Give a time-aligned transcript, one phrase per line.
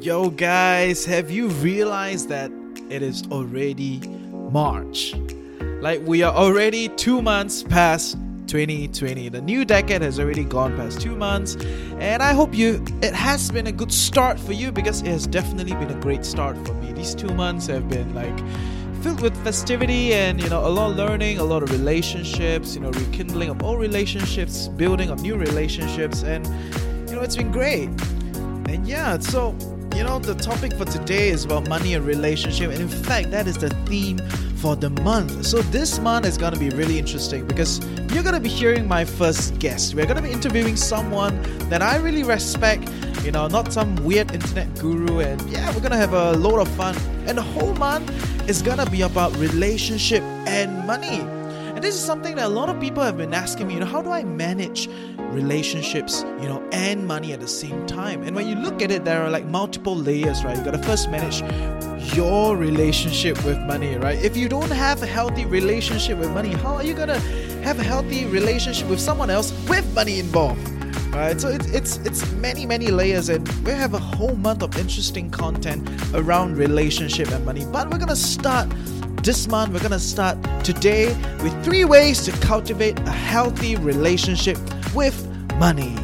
[0.00, 2.50] Yo guys, have you realized that
[2.88, 3.98] it is already
[4.50, 5.14] March?
[5.82, 9.28] Like we are already two months past 2020.
[9.28, 11.56] The new decade has already gone past two months,
[11.98, 15.26] and I hope you it has been a good start for you because it has
[15.26, 16.94] definitely been a great start for me.
[16.94, 18.38] These two months have been like
[19.02, 22.80] filled with festivity and you know a lot of learning, a lot of relationships, you
[22.80, 26.46] know rekindling of old relationships, building of new relationships, and
[27.06, 27.90] you know it's been great.
[28.66, 29.54] And yeah, so
[30.00, 33.46] you know, the topic for today is about money and relationship, and in fact, that
[33.46, 34.16] is the theme
[34.56, 35.44] for the month.
[35.44, 38.88] So, this month is going to be really interesting because you're going to be hearing
[38.88, 39.94] my first guest.
[39.94, 42.90] We're going to be interviewing someone that I really respect,
[43.22, 46.60] you know, not some weird internet guru, and yeah, we're going to have a load
[46.60, 46.96] of fun.
[47.26, 48.08] And the whole month
[48.48, 51.39] is going to be about relationship and money.
[51.80, 53.86] And this is something that a lot of people have been asking me, you know,
[53.86, 54.86] how do I manage
[55.32, 58.22] relationships, you know, and money at the same time?
[58.22, 60.58] And when you look at it, there are like multiple layers, right?
[60.58, 61.40] You gotta first manage
[62.14, 64.22] your relationship with money, right?
[64.22, 67.18] If you don't have a healthy relationship with money, how are you gonna
[67.64, 70.60] have a healthy relationship with someone else with money involved?
[71.14, 74.76] Right, so it's it's it's many many layers, and we have a whole month of
[74.76, 77.64] interesting content around relationship and money.
[77.64, 78.68] But we're gonna start
[79.22, 81.08] this month, we're gonna start today
[81.42, 84.56] with three ways to cultivate a healthy relationship
[84.94, 85.26] with
[85.56, 85.94] money.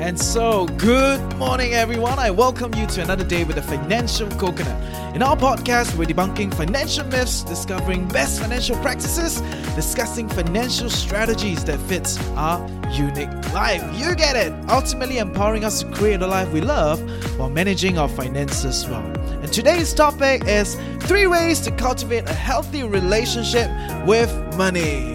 [0.00, 2.18] And so, good morning, everyone.
[2.18, 5.14] I welcome you to another day with the Financial Coconut.
[5.14, 9.40] In our podcast, we're debunking financial myths, discovering best financial practices,
[9.74, 12.60] discussing financial strategies that fits our
[12.92, 13.82] unique life.
[13.98, 14.52] You get it!
[14.68, 17.00] Ultimately empowering us to create a life we love
[17.38, 19.17] while managing our finances well.
[19.58, 23.68] Today's topic is three ways to cultivate a healthy relationship
[24.06, 25.14] with money.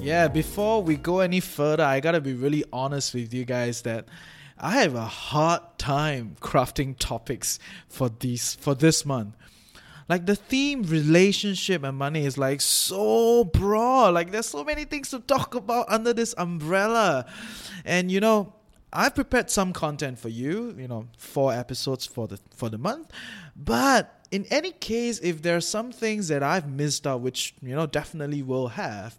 [0.00, 4.06] Yeah, before we go any further, I gotta be really honest with you guys that
[4.58, 9.36] I have a hard time crafting topics for these for this month.
[10.08, 14.12] Like the theme relationship and money is like so broad.
[14.12, 17.26] Like there's so many things to talk about under this umbrella.
[17.84, 18.55] And you know,
[18.96, 23.10] I've prepared some content for you, you know, four episodes for the for the month.
[23.54, 27.76] But in any case, if there are some things that I've missed out, which you
[27.76, 29.18] know definitely will have,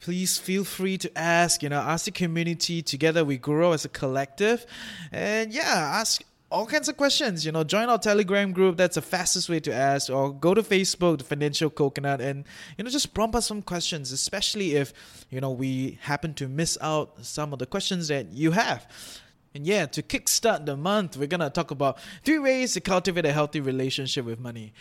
[0.00, 1.62] please feel free to ask.
[1.62, 2.80] You know, ask the community.
[2.80, 4.64] Together we grow as a collective,
[5.12, 6.22] and yeah, ask
[6.54, 7.44] all kinds of questions.
[7.44, 8.76] You know, join our Telegram group.
[8.76, 10.08] That's the fastest way to ask.
[10.08, 12.44] Or go to Facebook, the Financial Coconut, and
[12.78, 14.12] you know, just prompt us some questions.
[14.12, 14.94] Especially if
[15.30, 18.86] you know we happen to miss out some of the questions that you have.
[19.52, 23.32] And yeah, to kickstart the month, we're gonna talk about three ways to cultivate a
[23.32, 24.72] healthy relationship with money.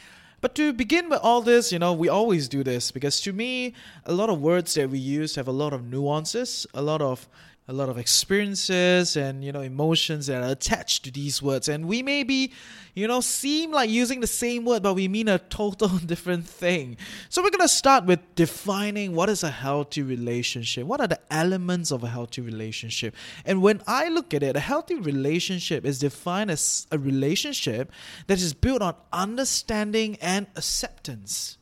[0.42, 3.74] But to begin with all this, you know, we always do this because to me,
[4.06, 7.30] a lot of words that we use have a lot of nuances, a lot of
[7.68, 11.70] a lot of experiences and you know emotions that are attached to these words.
[11.70, 12.52] And we may be
[12.94, 16.98] you know seem like using the same word but we mean a total different thing.
[17.30, 20.86] So we're going to start with defining what is a healthy relationship.
[20.86, 23.16] What are the elements of a healthy relationship?
[23.46, 27.92] And when i look at it a healthy relationship is defined as a relationship
[28.28, 31.58] that is built on understanding and acceptance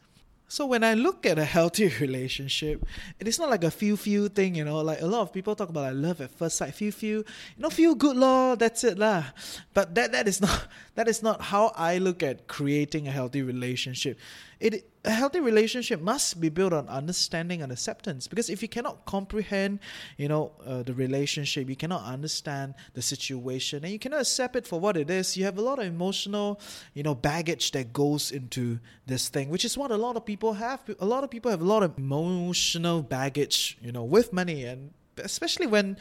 [0.52, 2.84] so when I look at a healthy relationship,
[3.22, 4.82] it is not like a feel feel thing, you know.
[4.82, 7.60] Like a lot of people talk about like love at first sight, feel feel, you
[7.64, 8.58] know, feel good law.
[8.58, 9.32] That's it lah.
[9.74, 13.42] But that that is not that is not how I look at creating a healthy
[13.42, 14.20] relationship.
[14.60, 18.28] It a healthy relationship must be built on understanding and acceptance.
[18.28, 19.80] Because if you cannot comprehend
[20.18, 24.68] you know uh, the relationship you cannot understand the situation and you cannot accept it
[24.68, 26.60] for what it is you have a lot of emotional
[26.94, 30.54] you know baggage that goes into this thing which is what a lot of people
[30.54, 30.80] have.
[31.00, 34.92] A lot of people have a lot of emotional baggage you know with money and
[35.18, 35.98] especially when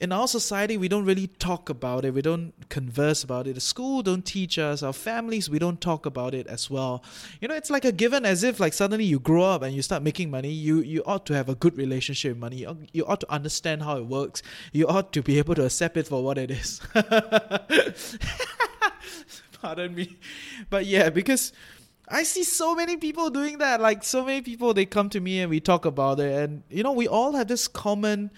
[0.00, 2.14] in our society we don't really talk about it.
[2.14, 3.54] We don't converse about it.
[3.54, 4.82] The school don't teach us.
[4.82, 7.04] Our families we don't talk about it as well.
[7.40, 9.82] You know it's like a given as if like suddenly you grow up and you
[9.82, 12.66] start making money you you ought to have a good relationship with money.
[12.92, 14.42] You ought to understand how it works.
[14.72, 16.80] You ought to be able to accept it for what it is.
[19.60, 20.16] Pardon me.
[20.70, 21.52] But yeah because
[22.08, 23.82] I see so many people doing that.
[23.82, 26.82] Like so many people, they come to me and we talk about it, and you
[26.82, 28.32] know, we all have this common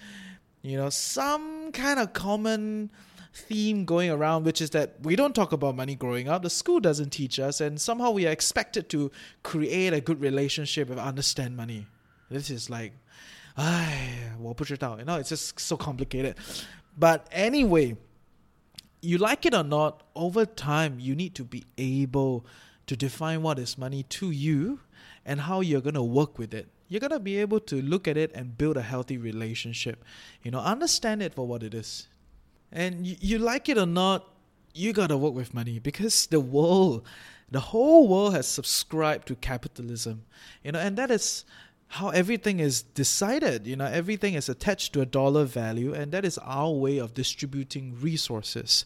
[0.63, 2.89] you know, some kind of common
[3.33, 6.43] theme going around, which is that we don't talk about money growing up.
[6.43, 9.11] The school doesn't teach us, and somehow we are expected to
[9.41, 11.87] create a good relationship and understand money.
[12.29, 12.93] This is like,
[13.57, 14.97] I 我不知道.
[14.99, 16.35] you know, it's just so complicated.
[16.97, 17.97] But anyway,
[19.01, 22.45] you like it or not, over time, you need to be able
[22.87, 24.79] to define what is money to you
[25.25, 26.67] and how you're going to work with it.
[26.93, 30.05] You're going to be able to look at it and build a healthy relationship.
[30.43, 32.07] You know, understand it for what it is.
[32.71, 34.27] And you, you like it or not,
[34.75, 37.03] you got to work with money because the world,
[37.49, 40.25] the whole world has subscribed to capitalism.
[40.63, 41.45] You know, and that is
[41.87, 43.65] how everything is decided.
[43.65, 47.15] You know, everything is attached to a dollar value, and that is our way of
[47.15, 48.85] distributing resources.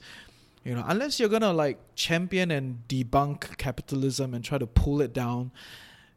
[0.63, 5.11] You know, unless you're gonna like champion and debunk capitalism and try to pull it
[5.11, 5.51] down.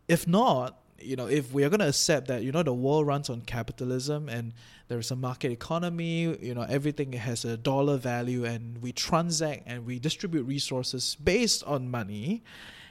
[0.06, 3.30] If not, you know, if we are gonna accept that, you know, the world runs
[3.30, 4.52] on capitalism and
[4.88, 9.86] there's a market economy, you know, everything has a dollar value and we transact and
[9.86, 12.42] we distribute resources based on money,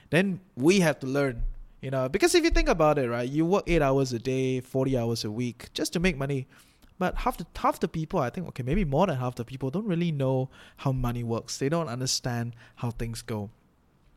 [0.10, 1.44] then we have to learn
[1.82, 4.60] you know, because if you think about it, right, you work eight hours a day,
[4.60, 6.46] forty hours a week, just to make money.
[6.98, 9.70] But half the half the people, I think, okay, maybe more than half the people
[9.70, 11.58] don't really know how money works.
[11.58, 13.50] They don't understand how things go.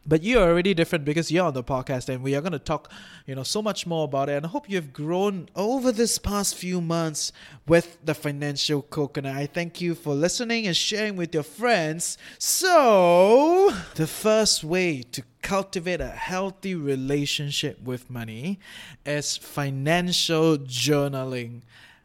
[0.05, 2.91] But you're already different because you're on the podcast and we are going to talk,
[3.25, 4.33] you know, so much more about it.
[4.33, 7.33] And I hope you've grown over this past few months
[7.69, 9.37] with the financial coconut.
[9.37, 12.19] I thank you for listening and sharing with your friends.
[12.39, 18.59] So, the first way to cultivate a healthy relationship with money
[19.07, 21.63] is financial journaling.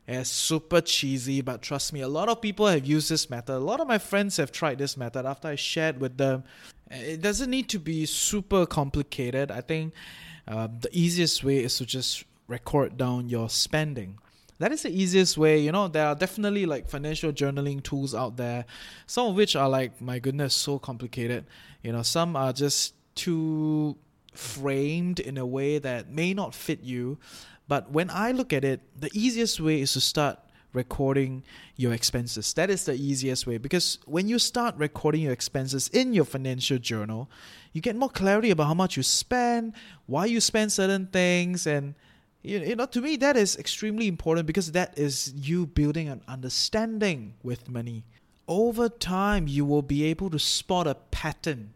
[0.08, 3.56] It's super cheesy, but trust me, a lot of people have used this method.
[3.56, 6.44] A lot of my friends have tried this method after I shared with them
[6.89, 9.51] it doesn't need to be super complicated.
[9.51, 9.94] I think
[10.48, 14.19] uh, the easiest way is to just record down your spending.
[14.60, 15.60] That is the easiest way.
[15.60, 18.66] You know, there are definitely like financial journaling tools out there,
[19.06, 21.45] some of which are like, my goodness, so complicated.
[21.84, 23.98] You know, some are just too
[24.33, 27.19] framed in a way that may not fit you.
[27.68, 30.40] But when I look at it, the easiest way is to start
[30.78, 31.44] recording
[31.76, 32.54] your expenses.
[32.54, 36.78] That is the easiest way because when you start recording your expenses in your financial
[36.78, 37.30] journal,
[37.74, 39.74] you get more clarity about how much you spend,
[40.06, 41.96] why you spend certain things, and
[42.44, 47.34] you know, to me, that is extremely important because that is you building an understanding
[47.44, 48.06] with money.
[48.48, 51.74] Over time, you will be able to spot a pattern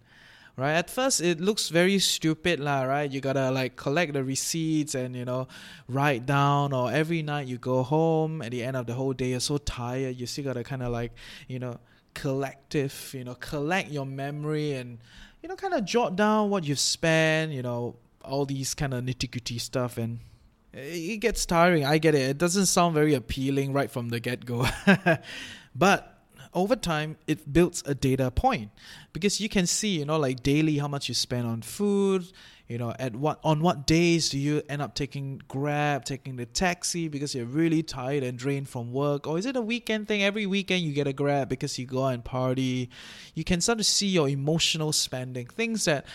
[0.62, 0.74] right?
[0.74, 3.10] At first, it looks very stupid, lah, right?
[3.10, 5.48] You gotta like collect the receipts and you know
[5.90, 9.32] write down, or every night you go home at the end of the whole day,
[9.32, 11.12] you're so tired, you still gotta kind of like
[11.48, 11.80] you know
[12.14, 15.00] collective, you know, collect your memory and
[15.42, 19.04] you know kind of jot down what you've spent, you know, all these kind of
[19.04, 20.20] nitty gritty stuff and.
[20.74, 21.84] It gets tiring.
[21.84, 22.22] I get it.
[22.22, 24.66] It doesn't sound very appealing right from the get go.
[25.76, 26.21] but
[26.54, 28.72] over time it builds a data point.
[29.14, 32.26] Because you can see you know like daily how much you spend on food
[32.68, 36.46] you know at what on what days do you end up taking grab taking the
[36.46, 39.28] taxi because you're really tired and drained from work?
[39.28, 40.24] Or is it a weekend thing?
[40.24, 42.90] Every weekend you get a grab because you go and party.
[43.34, 46.06] You can start to see your emotional spending things that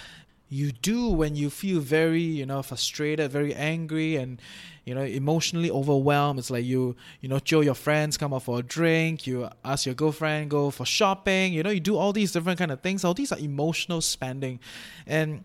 [0.49, 4.41] you do when you feel very you know frustrated very angry and
[4.85, 6.39] you know emotionally overwhelmed.
[6.39, 9.87] It's like you you know joe your friends come out for a drink you ask
[9.87, 13.05] your girlfriend go for shopping you know you do all these different kind of things.
[13.05, 14.61] All these are emotional spending.
[15.07, 15.45] And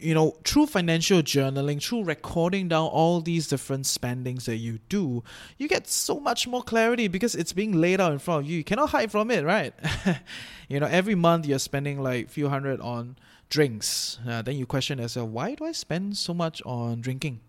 [0.00, 5.22] you know through financial journaling through recording down all these different spendings that you do
[5.58, 8.56] you get so much more clarity because it's being laid out in front of you.
[8.56, 9.74] You cannot hide from it right?
[10.68, 13.16] You know every month you're spending like few hundred on
[13.52, 14.18] drinks.
[14.26, 17.40] Uh, then you question yourself, why do I spend so much on drinking?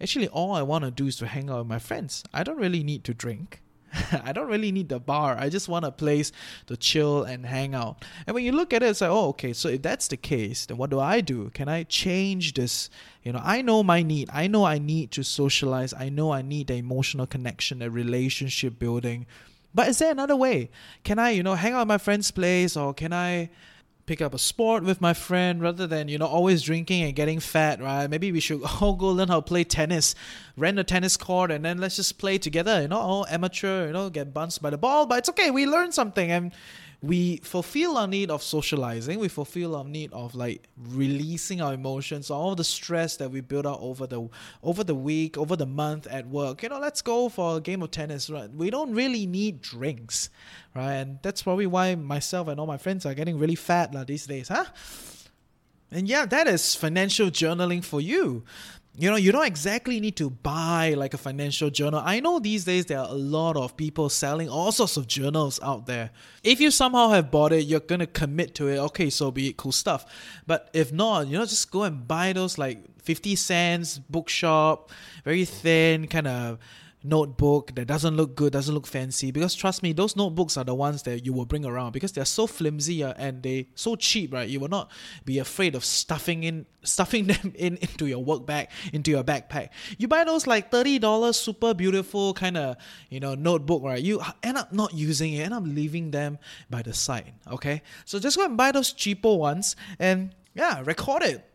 [0.00, 2.22] Actually, all I want to do is to hang out with my friends.
[2.32, 3.60] I don't really need to drink.
[4.24, 5.36] I don't really need the bar.
[5.36, 6.30] I just want a place
[6.68, 8.04] to chill and hang out.
[8.28, 10.66] And when you look at it, it's like, oh, okay, so if that's the case,
[10.66, 11.50] then what do I do?
[11.50, 12.88] Can I change this?
[13.24, 14.30] You know, I know my need.
[14.32, 15.92] I know I need to socialize.
[15.92, 19.26] I know I need the emotional connection, the relationship building.
[19.74, 20.70] But is there another way?
[21.02, 23.50] Can I, you know, hang out at my friend's place or can I
[24.10, 27.38] pick up a sport with my friend rather than you know always drinking and getting
[27.38, 28.10] fat right?
[28.10, 30.16] Maybe we should all go learn how to play tennis.
[30.56, 33.92] Rent a tennis court and then let's just play together you know all amateur you
[33.92, 36.28] know get bounced by the ball but it's okay we learn something.
[36.28, 36.50] And
[37.02, 42.30] we fulfill our need of socializing we fulfill our need of like releasing our emotions
[42.30, 44.28] all the stress that we build up over the
[44.62, 47.82] over the week over the month at work you know let's go for a game
[47.82, 48.50] of tennis right?
[48.52, 50.28] We don't really need drinks
[50.74, 50.94] right?
[50.94, 54.26] And that's probably why myself and all my friends are getting really fat like, these
[54.26, 54.66] days huh?
[55.90, 58.44] And yeah that is financial journaling for you
[59.00, 62.02] you know, you don't exactly need to buy like a financial journal.
[62.04, 65.58] I know these days there are a lot of people selling all sorts of journals
[65.62, 66.10] out there.
[66.44, 68.78] If you somehow have bought it, you're gonna commit to it.
[68.78, 70.04] Okay, so be it cool stuff.
[70.46, 74.90] But if not, you know, just go and buy those like 50 cents bookshop,
[75.24, 76.58] very thin, kind of
[77.02, 79.30] notebook that doesn't look good, doesn't look fancy.
[79.30, 82.24] Because trust me, those notebooks are the ones that you will bring around because they're
[82.24, 84.48] so flimsy uh, and they so cheap, right?
[84.48, 84.90] You will not
[85.24, 89.70] be afraid of stuffing in stuffing them in into your work bag, into your backpack.
[89.98, 92.76] You buy those like thirty dollars, super beautiful kind of
[93.08, 94.02] you know notebook, right?
[94.02, 96.38] You end up not using it, end up leaving them
[96.68, 97.32] by the side.
[97.50, 101.49] Okay, so just go and buy those cheaper ones and yeah, record it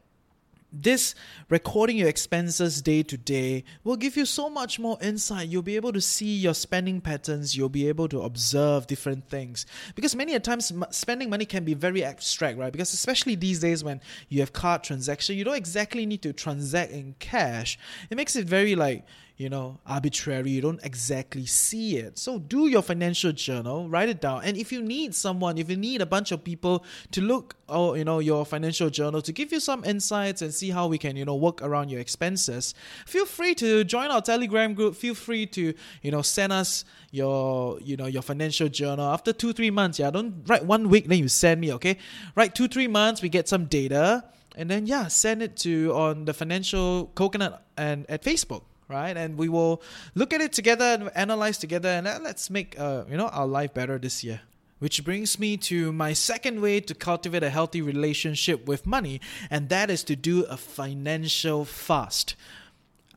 [0.71, 1.15] this
[1.49, 5.47] recording your expenses day to day will give you so much more insight.
[5.47, 7.55] You'll be able to see your spending patterns.
[7.55, 9.65] You'll be able to observe different things.
[9.95, 12.71] Because many a times spending money can be very abstract, right?
[12.71, 16.91] Because especially these days when you have card transaction, you don't exactly need to transact
[16.91, 17.79] in cash.
[18.09, 19.05] It makes it very like
[19.37, 20.49] you know, arbitrary.
[20.51, 22.17] You don't exactly see it.
[22.17, 24.43] So do your financial journal, write it down.
[24.45, 27.95] And if you need someone, if you need a bunch of people to look, oh,
[27.95, 31.17] you know, your financial journal to give you some insights and see how we can,
[31.17, 32.73] you know, work around your expenses,
[33.05, 34.95] feel free to join our Telegram group.
[34.95, 39.51] Feel free to, you know, send us your, you know, your financial journal after two,
[39.51, 39.99] three months.
[39.99, 41.97] Yeah, don't write one week, then you send me, okay?
[42.35, 44.23] Write two, three months, we get some data.
[44.57, 49.15] And then yeah, send it to on the financial coconut and at Facebook right?
[49.15, 49.81] And we will
[50.13, 53.73] look at it together and analyze together, and let's make uh, you know our life
[53.73, 54.41] better this year.
[54.79, 59.69] Which brings me to my second way to cultivate a healthy relationship with money, and
[59.69, 62.35] that is to do a financial fast.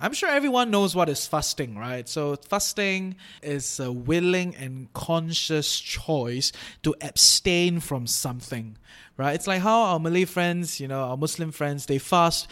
[0.01, 2.09] I'm sure everyone knows what is fasting, right?
[2.09, 6.53] So, fasting is a willing and conscious choice
[6.85, 8.79] to abstain from something,
[9.17, 9.35] right?
[9.35, 12.47] It's like how our Malay friends, you know, our Muslim friends, they fast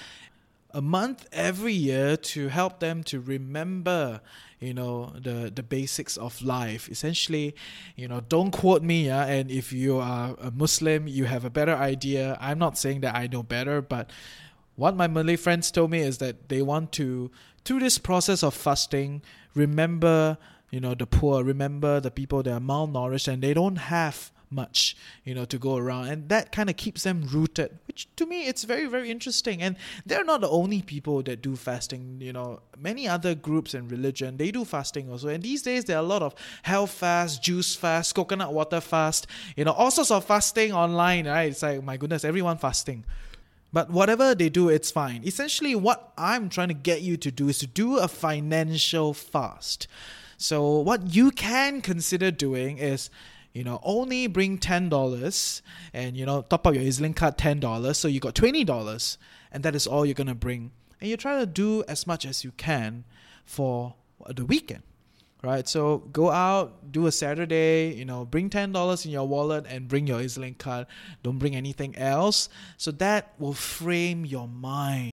[0.76, 4.20] a month every year to help them to remember
[4.60, 6.88] you know the the basics of life.
[6.90, 7.54] Essentially
[7.96, 11.50] you know don't quote me yeah and if you are a muslim you have a
[11.50, 12.36] better idea.
[12.40, 14.10] I'm not saying that i know better but
[14.76, 17.30] what my malay friends told me is that they want to
[17.64, 19.22] through this process of fasting
[19.54, 20.36] remember
[20.70, 24.96] you know the poor remember the people that are malnourished and they don't have much
[25.24, 26.08] you know to go around.
[26.08, 29.62] And that kind of keeps them rooted which to me it's very very interesting.
[29.62, 32.60] And they're not the only people that do fasting you know.
[32.78, 35.28] Many other groups and religion they do fasting also.
[35.28, 39.26] And these days there are a lot of health fast juice fast coconut water fast
[39.56, 41.50] you know all sorts of fasting online right?
[41.50, 43.04] It's like my goodness everyone fasting.
[43.72, 45.22] But whatever they do, it's fine.
[45.24, 49.86] Essentially, what I'm trying to get you to do is to do a financial fast.
[50.38, 53.10] So, what you can consider doing is
[53.56, 55.62] you know, only bring ten dollars
[55.94, 59.16] and you know, top up your EZ-Link card ten dollars, so you got twenty dollars,
[59.50, 60.72] and that is all you're gonna bring.
[61.00, 63.04] And you try to do as much as you can
[63.46, 63.94] for
[64.28, 64.82] the weekend.
[65.42, 69.64] Right, so go out, do a Saturday, you know, bring ten dollars in your wallet
[69.68, 70.86] and bring your EZ-Link card.
[71.22, 72.50] Don't bring anything else.
[72.76, 75.12] So that will frame your mind.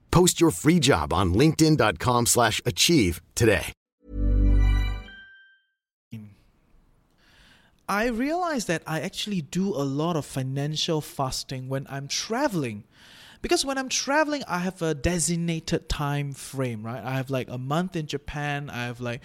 [0.11, 3.73] Post your free job on linkedin.com slash achieve today.
[7.89, 12.85] I realize that I actually do a lot of financial fasting when I'm traveling.
[13.41, 17.03] Because when I'm traveling, I have a designated time frame, right?
[17.03, 19.21] I have like a month in Japan, I have like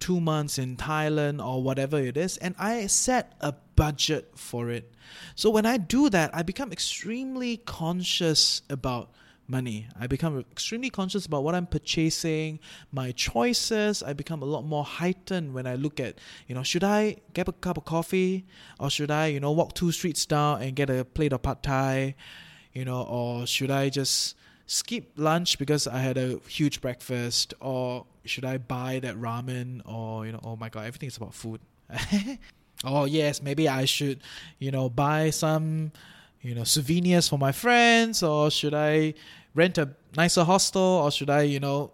[0.00, 4.92] two months in Thailand or whatever it is, and I set a budget for it.
[5.36, 9.10] So when I do that, I become extremely conscious about
[9.48, 9.88] money.
[9.98, 12.60] I become extremely conscious about what I'm purchasing,
[12.92, 14.02] my choices.
[14.02, 17.48] I become a lot more heightened when I look at, you know, should I get
[17.48, 18.46] a cup of coffee
[18.78, 21.62] or should I, you know, walk two streets down and get a plate of pad
[21.62, 22.14] thai,
[22.72, 24.36] you know, or should I just
[24.66, 30.26] skip lunch because I had a huge breakfast or should I buy that ramen or,
[30.26, 31.60] you know, oh my god, everything is about food.
[32.84, 34.20] oh yes, maybe I should,
[34.58, 35.92] you know, buy some
[36.42, 39.12] you know souvenirs for my friends or should i
[39.54, 41.90] rent a nicer hostel or should i you know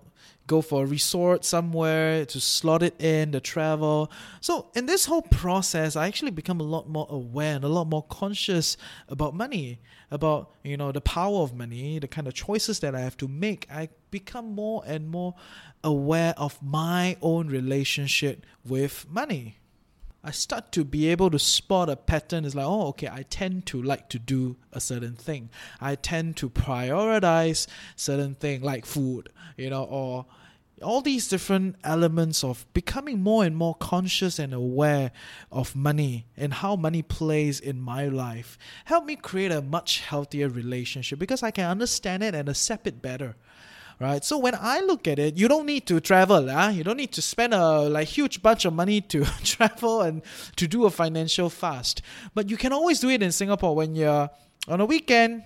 [0.46, 4.10] go for a resort somewhere to slot it in the travel?
[4.40, 7.86] So in this whole process i actually become a lot more aware and a lot
[7.86, 8.76] more conscious
[9.08, 13.00] about money about you know the power of money the kind of choices that i
[13.00, 13.66] have to make.
[13.70, 15.34] I become more and more
[15.82, 19.58] aware of my own relationship with money
[20.26, 22.46] I start to be able to spot a pattern.
[22.46, 25.50] It's like, oh, okay, I tend to like to do a certain thing.
[25.82, 29.28] I tend to prioritize certain thing like food,
[29.58, 30.24] you know, or
[30.82, 35.12] all these different elements of becoming more and more conscious and aware
[35.52, 40.48] of money and how money plays in my life help me create a much healthier
[40.48, 43.36] relationship because I can understand it and accept it better
[44.00, 44.24] right?
[44.24, 46.70] So when I look at it, you don't need to travel, huh?
[46.74, 50.22] you don't need to spend a like huge bunch of money to travel and
[50.56, 52.02] to do a financial fast.
[52.34, 54.30] But you can always do it in Singapore when you're
[54.68, 55.44] on a weekend,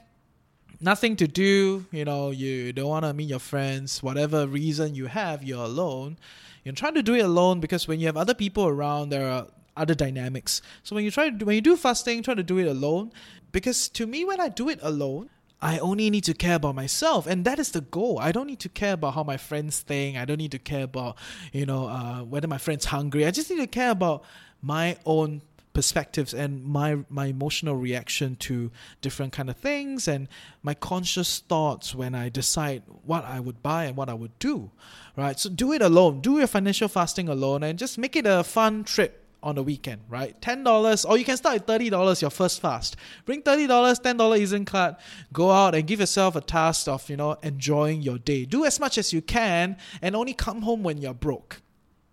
[0.80, 5.06] nothing to do, you know, you don't want to meet your friends, whatever reason you
[5.06, 6.18] have, you're alone.
[6.64, 9.46] You're trying to do it alone because when you have other people around, there are
[9.76, 10.60] other dynamics.
[10.82, 13.12] So when you try to do, when you do fasting, try to do it alone.
[13.52, 17.26] Because to me, when I do it alone, I only need to care about myself,
[17.26, 18.18] and that is the goal.
[18.20, 20.16] I don't need to care about how my friends think.
[20.16, 21.16] I don't need to care about,
[21.52, 23.26] you know, uh, whether my friend's hungry.
[23.26, 24.22] I just need to care about
[24.62, 28.68] my own perspectives and my my emotional reaction to
[29.00, 30.26] different kind of things and
[30.60, 34.72] my conscious thoughts when I decide what I would buy and what I would do.
[35.16, 35.38] Right?
[35.38, 36.20] So do it alone.
[36.20, 40.02] Do your financial fasting alone and just make it a fun trip on the weekend,
[40.08, 40.40] right?
[40.40, 42.96] Ten dollars, or you can start thirty dollars your first fast.
[43.24, 44.96] Bring thirty dollars, ten dollar isn't card.
[45.32, 48.44] Go out and give yourself a task of you know enjoying your day.
[48.44, 51.62] Do as much as you can, and only come home when you're broke.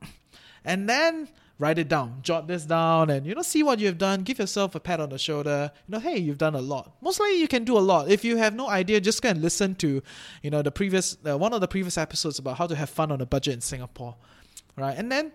[0.68, 1.30] And then
[1.60, 4.24] write it down, jot this down, and you know see what you've done.
[4.24, 5.72] Give yourself a pat on the shoulder.
[5.88, 6.96] You know, hey, you've done a lot.
[7.02, 8.10] Mostly you can do a lot.
[8.10, 10.02] If you have no idea, just go and listen to,
[10.42, 13.12] you know, the previous uh, one of the previous episodes about how to have fun
[13.12, 14.16] on a budget in Singapore,
[14.76, 14.98] right?
[14.98, 15.32] And then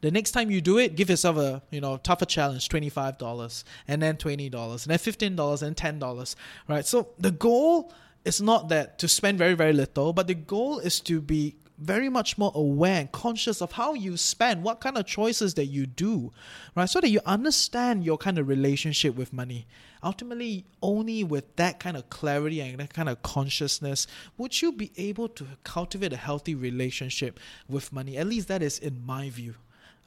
[0.00, 3.18] the next time you do it, give yourself a you know tougher challenge, twenty five
[3.18, 6.36] dollars, and then twenty dollars, and then fifteen dollars, and ten dollars.
[6.68, 6.86] Right.
[6.86, 7.92] So the goal
[8.24, 12.08] is not that to spend very very little, but the goal is to be very
[12.08, 15.86] much more aware and conscious of how you spend, what kind of choices that you
[15.86, 16.32] do,
[16.74, 16.90] right?
[16.90, 19.66] So that you understand your kind of relationship with money.
[20.02, 24.92] Ultimately, only with that kind of clarity and that kind of consciousness would you be
[24.96, 28.16] able to cultivate a healthy relationship with money.
[28.16, 29.54] At least that is in my view.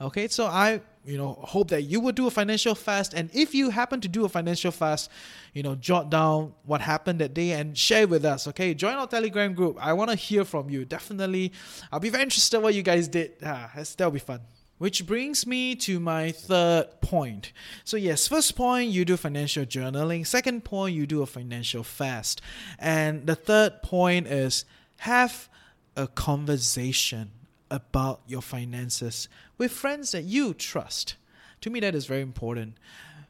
[0.02, 3.14] Okay, so I, you know, hope that you will do a financial fast.
[3.14, 5.12] And if you happen to do a financial fast,
[5.54, 8.48] you know, jot down what happened that day and share with us.
[8.48, 9.78] Okay, join our Telegram group.
[9.80, 10.86] I want to hear from you.
[10.86, 11.52] Definitely,
[11.92, 13.34] I'll be very interested what you guys did.
[13.44, 14.42] Ah, that'll be fun.
[14.80, 17.54] Which brings me to my third point.
[17.84, 20.26] So, yes, first point, you do financial journaling.
[20.26, 22.42] Second point, you do a financial fast.
[22.80, 24.66] And the third point is
[24.98, 25.48] have
[25.96, 27.30] a conversation
[27.72, 31.16] about your finances with friends that you trust.
[31.62, 32.76] To me, that is very important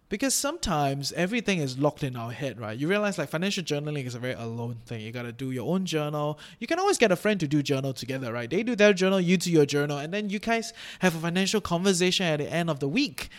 [0.10, 2.78] because sometimes everything is locked in our head, right?
[2.78, 5.00] You realize like financial journaling is a very alone thing.
[5.00, 6.38] You got to do your own journal.
[6.60, 8.50] You can always get a friend to do journal together, right?
[8.50, 11.62] They do their journal, you do your journal, and then you guys have a financial
[11.62, 13.30] conversation at the end of the week,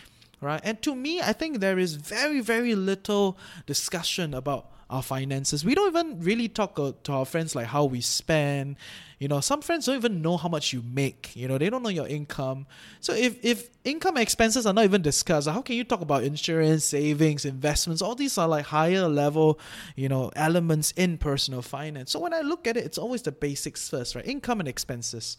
[0.41, 0.61] right?
[0.63, 3.37] And to me, I think there is very, very little
[3.67, 5.65] discussion about our finances.
[5.65, 8.75] We don't even really talk uh, to our friends like how we spend.
[9.19, 11.35] You know, some friends don't even know how much you make.
[11.35, 12.65] You know, they don't know your income.
[12.99, 16.83] So if if income expenses are not even discussed, how can you talk about insurance,
[16.85, 18.01] savings, investments?
[18.01, 19.59] All these are like higher level,
[19.95, 22.11] you know, elements in personal finance.
[22.11, 24.25] So when I look at it, it's always the basics first, right?
[24.25, 25.37] Income and expenses.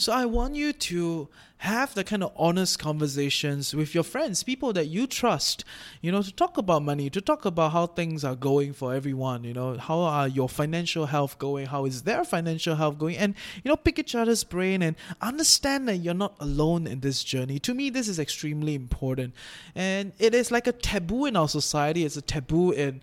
[0.00, 4.72] So I want you to have the kind of honest conversations with your friends, people
[4.74, 5.64] that you trust,
[6.00, 9.42] you know, to talk about money, to talk about how things are going for everyone,
[9.42, 13.34] you know, how are your financial health going, how is their financial health going, and,
[13.64, 17.58] you know, pick each other's brain and understand that you're not alone in this journey.
[17.58, 19.34] To me, this is extremely important.
[19.74, 23.00] And it is like a taboo in our society, it's a taboo in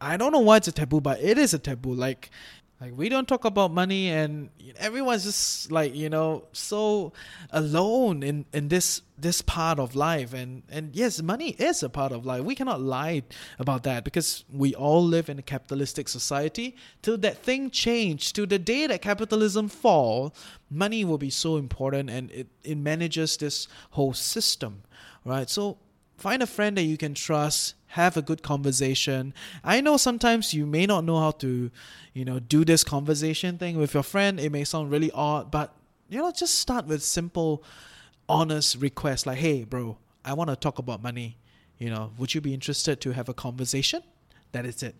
[0.00, 1.94] I don't know why it's a taboo, but it is a taboo.
[1.94, 2.30] Like
[2.80, 7.12] like we don't talk about money, and everyone's just like you know so
[7.50, 10.34] alone in in this this part of life.
[10.34, 12.42] And and yes, money is a part of life.
[12.42, 13.22] We cannot lie
[13.60, 16.76] about that because we all live in a capitalistic society.
[17.00, 20.34] Till that thing change, till the day that capitalism fall,
[20.68, 24.82] money will be so important, and it it manages this whole system,
[25.24, 25.48] right?
[25.48, 25.78] So
[26.16, 29.32] find a friend that you can trust have a good conversation.
[29.62, 31.70] I know sometimes you may not know how to,
[32.12, 34.40] you know, do this conversation thing with your friend.
[34.40, 35.74] It may sound really odd, but
[36.08, 37.62] you know, just start with simple,
[38.28, 41.38] honest requests like, "Hey, bro, I want to talk about money.
[41.78, 44.02] You know, would you be interested to have a conversation?"
[44.52, 44.96] That is it,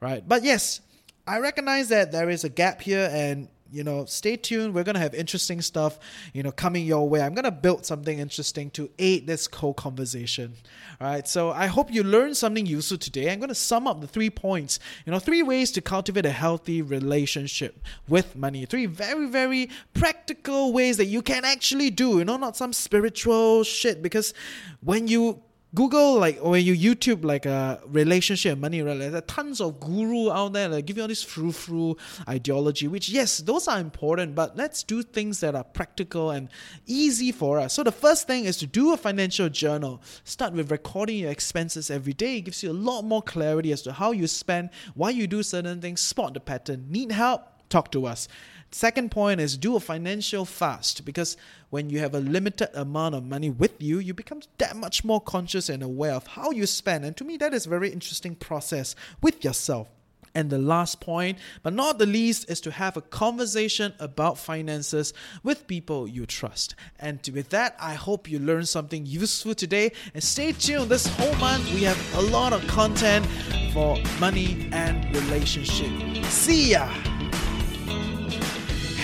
[0.00, 0.26] right?
[0.26, 0.80] But yes,
[1.26, 4.72] I recognize that there is a gap here, and you know, stay tuned.
[4.72, 5.98] We're gonna have interesting stuff,
[6.32, 7.20] you know, coming your way.
[7.20, 10.54] I'm gonna build something interesting to aid this co-conversation.
[11.00, 11.26] All right.
[11.26, 13.32] So I hope you learned something useful today.
[13.32, 14.78] I'm gonna sum up the three points.
[15.04, 18.64] You know, three ways to cultivate a healthy relationship with money.
[18.64, 22.18] Three very, very practical ways that you can actually do.
[22.18, 24.02] You know, not some spiritual shit.
[24.02, 24.34] Because
[24.80, 25.42] when you
[25.74, 28.96] Google like when you YouTube like a relationship and money, right?
[28.96, 31.96] Like, there are tons of guru out there that give you all this frou frou
[32.28, 36.48] ideology, which yes, those are important, but let's do things that are practical and
[36.86, 37.72] easy for us.
[37.72, 40.00] So the first thing is to do a financial journal.
[40.22, 42.36] Start with recording your expenses every day.
[42.36, 45.42] It gives you a lot more clarity as to how you spend, why you do
[45.42, 46.86] certain things, spot the pattern.
[46.88, 47.42] Need help?
[47.68, 48.28] Talk to us.
[48.74, 51.36] Second point is do a financial fast because
[51.70, 55.20] when you have a limited amount of money with you, you become that much more
[55.20, 57.04] conscious and aware of how you spend.
[57.04, 59.86] And to me, that is a very interesting process with yourself.
[60.34, 65.14] And the last point, but not the least, is to have a conversation about finances
[65.44, 66.74] with people you trust.
[66.98, 69.92] And with that, I hope you learned something useful today.
[70.14, 73.24] And stay tuned this whole month, we have a lot of content
[73.72, 76.24] for money and relationship.
[76.24, 77.13] See ya!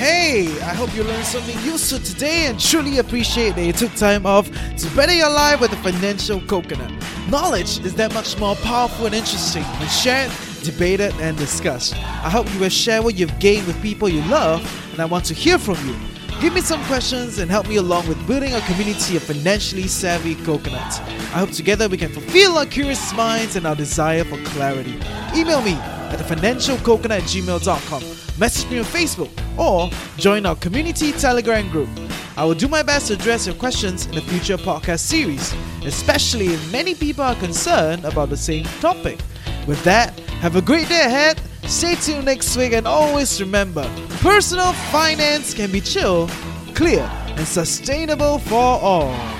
[0.00, 4.24] Hey, I hope you learned something useful today and truly appreciate that you took time
[4.24, 4.46] off
[4.78, 6.90] to better your life with a financial coconut.
[7.28, 10.32] Knowledge is that much more powerful and interesting when shared,
[10.62, 11.92] debated, and discussed.
[11.96, 15.26] I hope you will share what you've gained with people you love, and I want
[15.26, 15.94] to hear from you.
[16.40, 20.34] Give me some questions and help me along with building a community of financially savvy
[20.46, 21.00] coconuts.
[21.00, 24.98] I hope together we can fulfill our curious minds and our desire for clarity.
[25.36, 25.78] Email me
[26.11, 28.03] at thefinancialcoconut at gmail.com.
[28.38, 31.88] Message me on Facebook or join our community Telegram group.
[32.37, 36.49] I will do my best to address your questions in a future podcast series, especially
[36.49, 39.18] if many people are concerned about the same topic.
[39.66, 43.85] With that, have a great day ahead, stay tuned next week, and always remember
[44.20, 46.29] personal finance can be chill,
[46.75, 47.03] clear,
[47.37, 49.39] and sustainable for all.